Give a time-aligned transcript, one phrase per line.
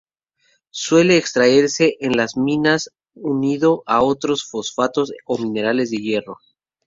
[0.73, 6.39] Suele extraerse en las minas unido a otros fosfatos o minerales de hierro.